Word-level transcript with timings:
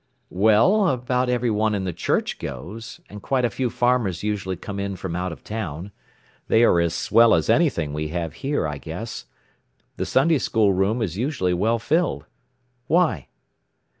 "Well, 0.31 0.87
about 0.87 1.29
everyone 1.29 1.75
in 1.75 1.83
the 1.83 1.93
church 1.93 2.39
goes, 2.39 3.01
and 3.07 3.21
quite 3.21 3.45
a 3.45 3.51
few 3.51 3.69
farmers 3.69 4.23
usually 4.23 4.55
come 4.55 4.79
in 4.79 4.95
from 4.95 5.15
out 5.15 5.31
of 5.31 5.43
town. 5.43 5.91
They 6.47 6.63
are 6.63 6.79
as 6.79 6.95
'swell' 6.95 7.35
as 7.35 7.51
anything 7.51 7.93
we 7.93 8.07
have 8.07 8.33
here, 8.41 8.67
I 8.67 8.79
guess. 8.79 9.27
The 9.97 10.07
Sunday 10.07 10.39
school 10.39 10.73
room 10.73 11.03
is 11.03 11.17
usually 11.19 11.53
well 11.53 11.77
filled. 11.77 12.25
Why?" 12.87 13.27